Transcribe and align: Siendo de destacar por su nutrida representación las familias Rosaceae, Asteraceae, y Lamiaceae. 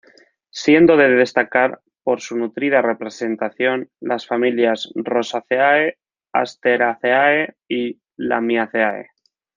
Siendo 0.49 0.97
de 0.97 1.09
destacar 1.09 1.81
por 2.01 2.21
su 2.21 2.35
nutrida 2.35 2.81
representación 2.81 3.91
las 3.99 4.25
familias 4.25 4.91
Rosaceae, 4.95 5.99
Asteraceae, 6.33 7.53
y 7.69 8.01
Lamiaceae. 8.17 9.11